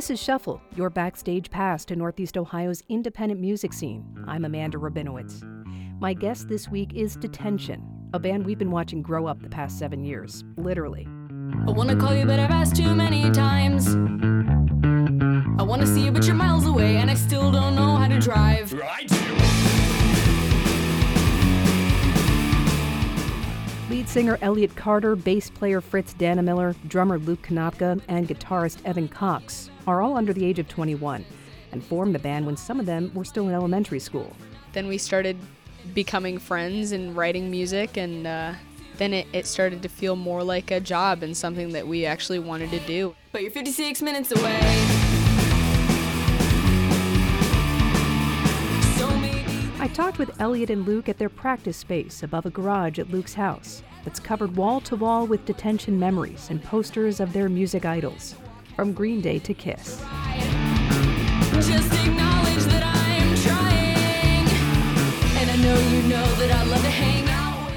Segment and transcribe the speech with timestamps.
[0.00, 4.02] This is Shuffle, your backstage pass to Northeast Ohio's independent music scene.
[4.26, 5.42] I'm Amanda Rabinowitz.
[6.00, 9.78] My guest this week is Detention, a band we've been watching grow up the past
[9.78, 11.06] seven years, literally.
[11.68, 13.88] I wanna call you, but I've asked too many times.
[15.60, 18.18] I wanna see you, but you're miles away, and I still don't know how to
[18.18, 18.72] drive.
[18.72, 19.09] Right.
[24.10, 30.02] Singer Elliott Carter, bass player Fritz Dannemiller, drummer Luke Konopka, and guitarist Evan Cox are
[30.02, 31.24] all under the age of 21
[31.70, 34.34] and formed the band when some of them were still in elementary school.
[34.72, 35.36] Then we started
[35.94, 38.54] becoming friends and writing music, and uh,
[38.96, 42.40] then it, it started to feel more like a job and something that we actually
[42.40, 43.14] wanted to do.
[43.30, 44.58] But you're 56 minutes away.
[49.78, 53.34] I talked with Elliot and Luke at their practice space above a garage at Luke's
[53.34, 58.34] house that's covered wall to wall with detention memories and posters of their music idols,
[58.76, 60.00] from Green Day to Kiss.
[61.52, 64.46] just acknowledge that I'm trying.
[65.38, 67.72] And I know you know that I love to hang out.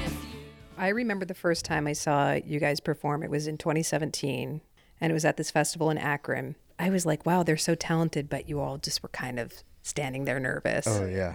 [0.78, 3.22] I remember the first time I saw you guys perform.
[3.22, 4.60] It was in 2017,
[5.00, 6.56] and it was at this festival in Akron.
[6.78, 10.24] I was like, wow, they're so talented, but you all just were kind of standing
[10.24, 10.86] there nervous.
[10.88, 11.34] Oh yeah,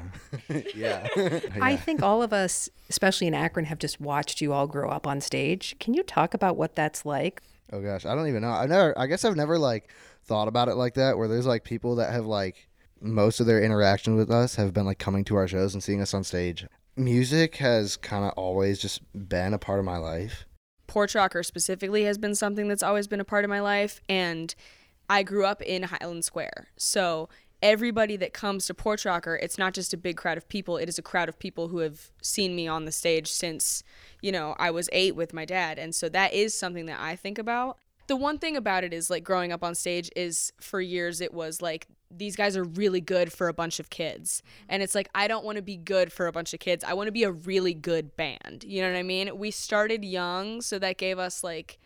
[0.76, 1.08] yeah.
[1.62, 5.08] I think all of us, especially in Akron, have just watched you all grow up
[5.08, 5.76] on stage.
[5.80, 7.42] Can you talk about what that's like?
[7.72, 8.50] Oh gosh, I don't even know.
[8.50, 8.98] I never.
[8.98, 9.90] I guess I've never like
[10.26, 11.18] thought about it like that.
[11.18, 12.68] Where there's like people that have like
[13.00, 16.02] most of their interaction with us have been like coming to our shows and seeing
[16.02, 16.66] us on stage.
[16.98, 20.46] Music has kind of always just been a part of my life.
[20.90, 24.54] PorchROKR specifically has been something that's always been a part of my life, and
[25.08, 26.68] I grew up in Highland Square.
[26.78, 27.30] So
[27.62, 30.98] everybody that comes to PorchROKR, it's not just a big crowd of people, it is
[30.98, 33.84] a crowd of people who have seen me on the stage since,
[34.22, 35.78] you know, I was eight with my dad.
[35.80, 37.78] And so that is something that I think about.
[38.08, 41.34] The one thing about it is like growing up on stage is for years it
[41.34, 44.42] was like these guys are really good for a bunch of kids.
[44.68, 46.84] And it's like I don't want to be good for a bunch of kids.
[46.84, 48.66] I want to be a really good band.
[48.66, 49.38] You know what I mean?
[49.38, 51.78] We started young, so that gave us like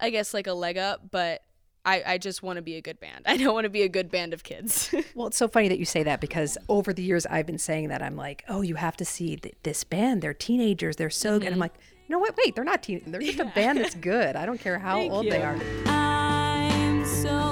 [0.00, 1.42] I guess like a leg up, but
[1.84, 3.22] I, I just want to be a good band.
[3.26, 4.94] I don't want to be a good band of kids.
[5.14, 7.88] Well, it's so funny that you say that because over the years I've been saying
[7.88, 10.22] that I'm like, oh, you have to see th- this band.
[10.22, 10.96] They're teenagers.
[10.96, 11.48] They're so good.
[11.48, 11.62] I'm mm-hmm.
[11.62, 11.74] like,
[12.08, 13.02] no, wait, wait, they're not teen.
[13.06, 14.36] They're just a band that's good.
[14.36, 15.44] I don't care how Thank old they you.
[15.44, 17.49] are.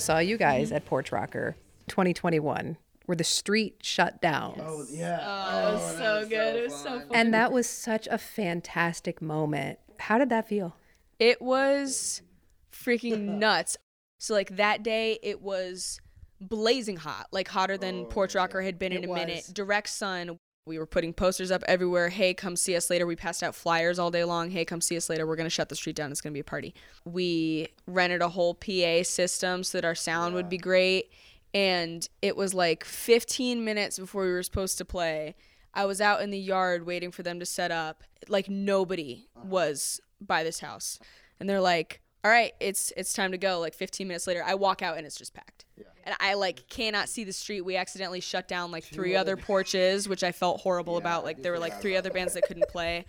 [0.00, 1.54] Saw you guys at PorchROKR
[1.88, 4.54] 2021 where the street shut down.
[4.64, 5.18] Oh yeah.
[5.22, 6.56] Oh, it was so good.
[6.56, 7.08] It was so fun.
[7.12, 9.78] And that was such a fantastic moment.
[9.98, 10.76] How did that feel?
[11.18, 12.22] It was
[12.72, 13.76] freaking nuts.
[14.18, 16.00] So like that day it was
[16.40, 19.50] blazing hot, like hotter than PorchROKR had been in a minute.
[19.52, 20.38] Direct sun.
[20.70, 22.10] We were putting posters up everywhere.
[22.10, 23.04] Hey, come see us later.
[23.04, 24.50] We passed out flyers all day long.
[24.50, 25.26] Hey, come see us later.
[25.26, 26.12] We're going to shut the street down.
[26.12, 26.76] It's going to be a party.
[27.04, 31.10] We rented a whole PA system so that our sound would be great.
[31.52, 35.34] And it was like 15 minutes before we were supposed to play.
[35.74, 38.04] I was out in the yard waiting for them to set up.
[38.28, 39.46] Like nobody uh-huh.
[39.48, 41.00] was by this house.
[41.40, 44.54] And they're like, "All right, it's it's time to go." Like 15 minutes later, I
[44.54, 45.64] walk out and it's just packed.
[46.04, 47.62] And I like cannot see the street.
[47.62, 51.24] We accidentally shut down like three other porches, which I felt horrible about.
[51.24, 53.04] Like there were like three other bands that couldn't play.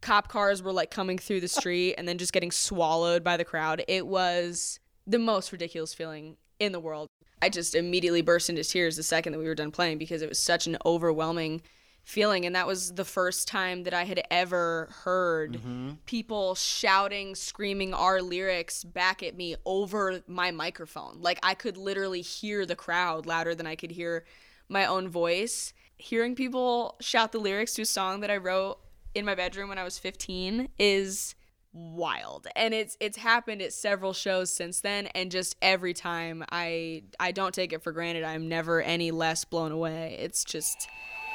[0.00, 3.44] Cop cars were like coming through the street and then just getting swallowed by the
[3.44, 3.84] crowd.
[3.86, 7.08] It was the most ridiculous feeling in the world.
[7.40, 10.28] I just immediately burst into tears the second that we were done playing because it
[10.28, 11.62] was such an overwhelming
[12.04, 15.90] feeling and that was the first time that I had ever heard mm-hmm.
[16.04, 21.18] people shouting screaming our lyrics back at me over my microphone.
[21.20, 24.24] Like I could literally hear the crowd louder than I could hear
[24.68, 25.72] my own voice.
[25.96, 28.78] Hearing people shout the lyrics to a song that I wrote
[29.14, 31.36] in my bedroom when I was 15 is
[31.72, 32.48] wild.
[32.56, 37.30] And it's it's happened at several shows since then and just every time I I
[37.30, 38.24] don't take it for granted.
[38.24, 40.16] I'm never any less blown away.
[40.18, 40.88] It's just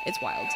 [0.07, 0.47] it's wild.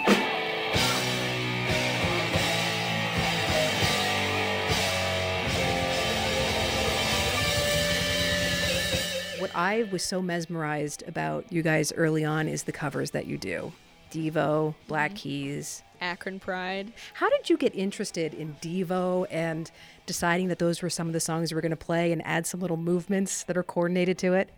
[9.39, 13.38] What I was so mesmerized about you guys early on is the covers that you
[13.38, 13.74] do.
[14.12, 15.83] Devo, Black Keys.
[16.01, 19.69] Akron Pride How did you get interested in Devo and
[20.07, 22.48] deciding that those were some of the songs we were going to play and add
[22.48, 24.50] some little movements that are coordinated to it?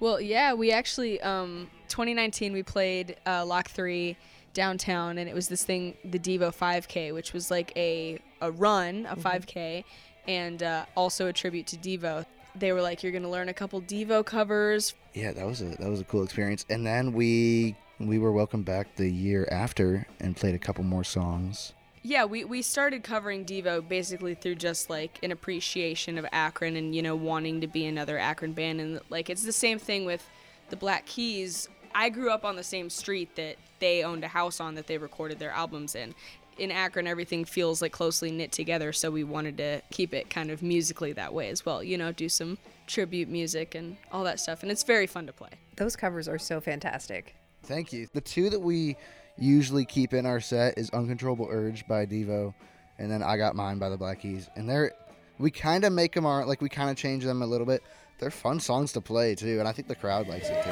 [0.00, 4.16] Well, yeah, we actually um 2019 we played uh, Lock 3
[4.54, 9.06] downtown, and it was this thing, the Devo 5K, which was like a a run,
[9.08, 9.84] a 5K,
[10.26, 12.26] and uh, also a tribute to Devo.
[12.54, 15.88] They were like, "You're gonna learn a couple Devo covers." Yeah, that was a that
[15.88, 16.66] was a cool experience.
[16.68, 21.04] And then we we were welcomed back the year after and played a couple more
[21.04, 21.72] songs.
[22.04, 26.94] Yeah, we, we started covering Devo basically through just like an appreciation of Akron and,
[26.94, 28.80] you know, wanting to be another Akron band.
[28.80, 30.28] And like, it's the same thing with
[30.70, 31.68] the Black Keys.
[31.94, 34.98] I grew up on the same street that they owned a house on that they
[34.98, 36.14] recorded their albums in.
[36.58, 40.50] In Akron, everything feels like closely knit together, so we wanted to keep it kind
[40.50, 41.82] of musically that way as well.
[41.82, 44.62] You know, do some tribute music and all that stuff.
[44.62, 45.50] And it's very fun to play.
[45.76, 47.34] Those covers are so fantastic.
[47.62, 48.08] Thank you.
[48.12, 48.96] The two that we
[49.38, 52.54] usually keep in our set is Uncontrollable Urge by Devo,
[52.98, 54.48] and then I Got Mine by the Black Keys.
[54.54, 54.92] And they're
[55.38, 57.82] we kind of make them our like we kind of change them a little bit.
[58.18, 60.70] They're fun songs to play too, and I think the crowd likes it too.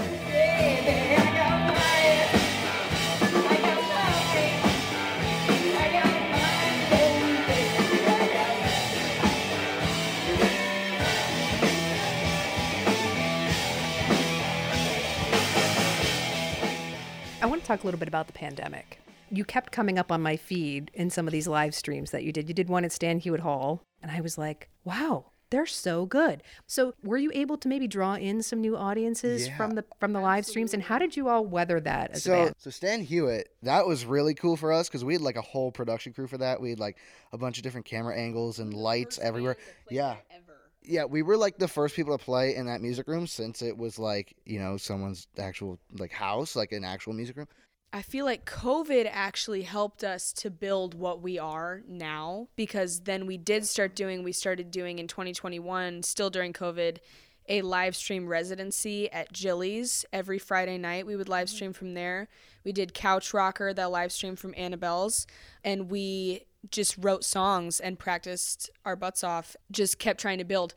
[17.43, 19.01] I want to talk a little bit about the pandemic.
[19.31, 22.33] You kept coming up on my feed in some of these live streams that you
[22.33, 22.49] did.
[22.49, 26.43] You did one at Stan Hywet Hall, and I was like, wow, they're so good.
[26.67, 30.13] So, were you able to maybe draw in some new audiences Yeah, from the from
[30.13, 32.55] the live streams, and how did you all weather that as a So, band?
[32.59, 35.71] so Stan Hywet, that was really cool for us because we had like a whole
[35.73, 36.61] production crew for that.
[36.61, 36.97] We had like
[37.33, 39.57] a bunch of different camera angles and lights everywhere.
[39.89, 40.17] Yeah,
[40.83, 43.77] yeah, we were like the first people to play in that music room since it
[43.77, 47.49] was like you know someone's actual like house, like an actual music room.
[47.93, 53.27] I feel like COVID actually helped us to build what we are now because then
[53.27, 56.99] we did start doing, we started doing in 2021, still during COVID,
[57.49, 61.05] a live stream residency at Jilly's every Friday night.
[61.05, 61.55] We would live mm-hmm.
[61.57, 62.29] stream from there.
[62.65, 65.27] We did Couch Rocker, that live stream from Annabelle's,
[65.65, 70.75] and we just wrote songs and practiced our butts off, just kept trying to build.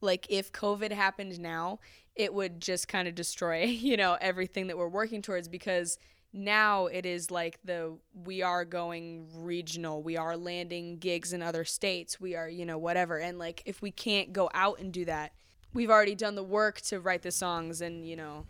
[0.00, 1.78] Like if COVID happened now,
[2.16, 5.98] it would just kind of destroy, you know, everything that we're working towards because
[6.32, 11.64] now it is like the we are going regional we are landing gigs in other
[11.64, 13.18] states we are you know whatever.
[13.18, 15.32] And like if we can't go out and do that
[15.72, 18.46] we've already done the work to write the songs and you know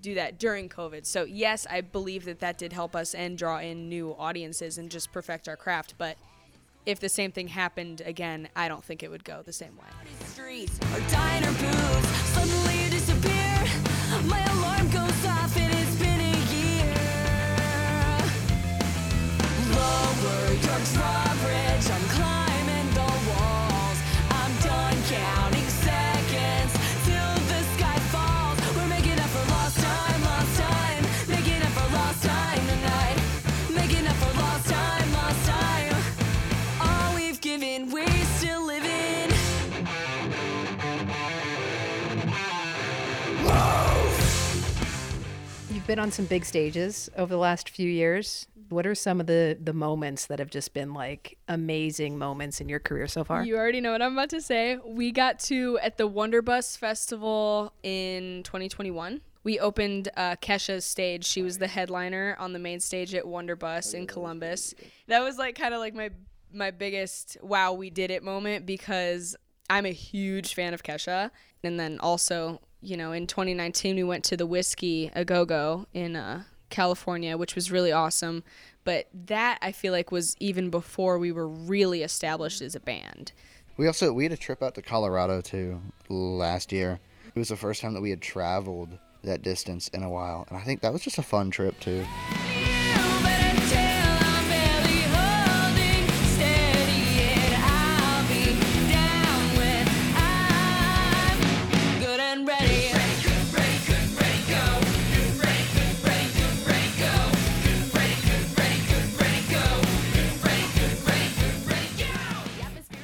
[0.00, 1.06] do that during covid.
[1.06, 4.90] So yes i believe that that did help us and draw in new audiences and
[4.90, 5.94] just perfect our craft.
[5.98, 6.16] But
[6.86, 9.84] if the same thing happened again i don't think it would go the same way
[45.88, 48.46] been on some big stages over the last few years.
[48.68, 52.68] What are some of the the moments that have just been like amazing moments in
[52.68, 53.44] your career so far?
[53.44, 54.78] You already know what I'm about to say.
[54.84, 59.20] We got to at the Wonderbus Festival in 2021.
[59.44, 61.24] We opened uh, Kesha's stage.
[61.24, 64.74] She was the headliner on the main stage at Wonderbus in Columbus.
[65.06, 66.10] That was like kind of like my
[66.52, 69.36] my biggest wow we did it moment because
[69.70, 71.30] I'm a huge fan of Kesha.
[71.62, 75.86] And then also, you know, in 2019 we went to the Whisky A Go Go
[75.92, 78.42] in uh, California, which was really awesome.
[78.84, 83.32] But that I feel like was even before we were really established as a band.
[83.76, 86.98] We also we had a trip out to Colorado too last year.
[87.34, 90.58] It was the first time that we had traveled that distance in a while, and
[90.58, 92.04] I think that was just a fun trip too.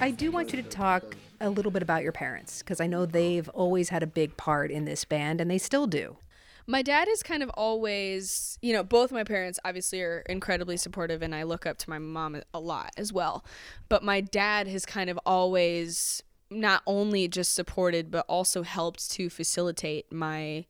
[0.05, 3.07] I do want you to talk a little bit about your parents because I know
[3.07, 6.19] they've always had a big part in this band and they still do.
[6.67, 11.23] My dad is kind of always, you know, both my parents obviously are incredibly supportive
[11.23, 13.47] and I look up to my mom a lot as well.
[13.89, 19.31] But my dad has kind of always not only just supported but also helped to
[19.31, 20.67] facilitate my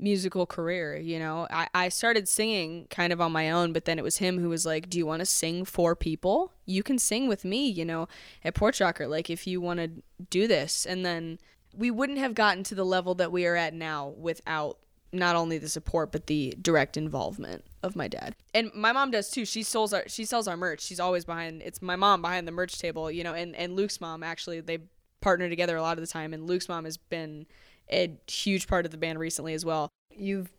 [0.00, 1.46] musical career, you know.
[1.50, 4.48] I, I started singing kind of on my own, but then it was him who
[4.48, 6.52] was like, Do you want to sing for people?
[6.66, 8.08] You can sing with me, you know,
[8.44, 9.90] at PorchROKR, like if you want to
[10.30, 10.86] do this.
[10.86, 11.38] And then
[11.74, 14.78] we wouldn't have gotten to the level that we are at now without
[15.12, 18.36] not only the support but the direct involvement of my dad.
[18.54, 19.44] And my mom does too.
[19.44, 20.82] She sells our she sells our merch.
[20.82, 24.00] She's always behind it's my mom behind the merch table, you know, and and Luke's
[24.00, 24.78] mom actually they
[25.20, 27.46] partner together a lot of the time and Luke's mom has been
[27.90, 29.88] a huge part of the band recently as well.
[30.14, 30.50] You've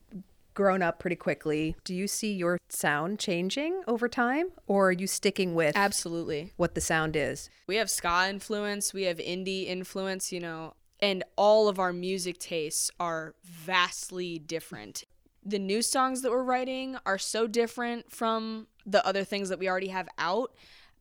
[0.53, 1.75] grown up pretty quickly.
[1.83, 6.51] Do you see your sound changing over time or are you sticking with Absolutely.
[6.57, 7.49] what the sound is?
[7.67, 12.37] We have ska influence, we have indie influence, you know, and all of our music
[12.37, 15.05] tastes are vastly different.
[15.43, 19.67] The new songs that we're writing are so different from the other things that we
[19.67, 20.53] already have out.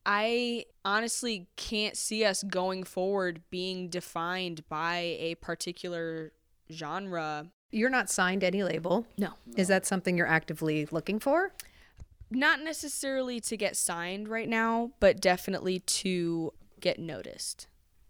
[0.06, 6.32] I honestly can't see us going forward being defined by a particular
[6.72, 7.46] genre.
[7.70, 9.06] You're not signed any label.
[9.18, 9.30] No.
[9.56, 11.52] Is that something you're actively looking for?
[12.30, 17.66] Not necessarily to get signed right now, but definitely to get noticed.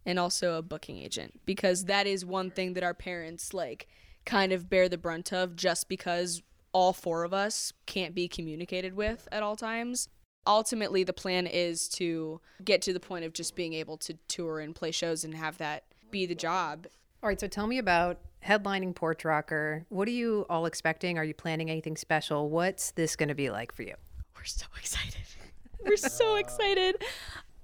[0.06, 3.86] And also a booking agent because that is one thing that our parents like
[4.24, 6.42] kind of bear the brunt of just because
[6.72, 10.08] all four of us can't be communicated with at all times.
[10.46, 14.60] Ultimately, the plan is to get to the point of just being able to tour
[14.60, 16.86] and play shows and have that be the job.
[17.22, 19.84] All right, so tell me about headlining PorchROKR.
[19.90, 21.18] What are you all expecting?
[21.18, 22.48] Are you planning anything special?
[22.48, 23.94] What's this going to be like for you?
[24.36, 25.20] We're so excited.
[25.84, 26.96] We're so excited.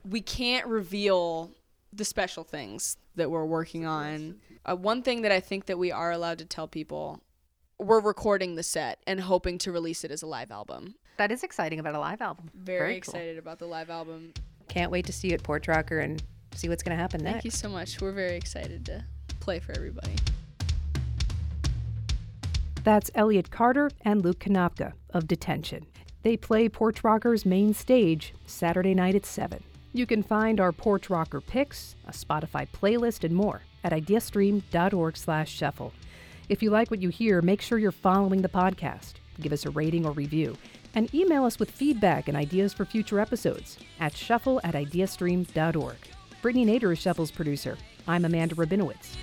[0.09, 1.51] We can't reveal
[1.93, 4.37] the special things that we're working on.
[4.65, 7.23] Uh, one thing that I think that we are allowed to tell people,
[7.79, 10.97] we're recording the set and hoping to release it as a live album.
[11.17, 12.51] That is exciting about a live album.
[12.55, 12.97] Very, cool.
[12.99, 14.35] excited about the live album.
[14.69, 16.23] Can't wait to see you at PorchROKR and
[16.55, 17.35] see what's going to happen Thank next.
[17.37, 18.01] Thank you so much.
[18.01, 19.05] We're very excited to
[19.41, 20.13] play for everybody.
[22.85, 25.87] That's Elliot Carter and Luke Konopka of Detention.
[26.23, 29.63] They play PorchROKR's main stage Saturday night at 7.
[29.93, 35.93] You can find our PorchROKR picks, a Spotify playlist, and more at ideastream.org slash shuffle.
[36.49, 39.15] If you like what you hear, make sure you're following the podcast.
[39.41, 40.57] Give us a rating or review.
[40.97, 45.97] And email us with feedback and ideas for future episodes at shuffle at ideastream.org.
[46.41, 47.77] Brittany Nader is Shuffle's producer.
[48.09, 49.15] I'm Amanda Rabinowitz.